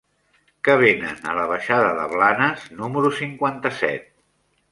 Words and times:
Què 0.67 0.75
venen 0.83 1.27
a 1.33 1.35
la 1.39 1.43
baixada 1.51 1.91
de 1.99 2.07
Blanes 2.15 2.65
número 2.81 3.11
cinquanta-set? 3.21 4.09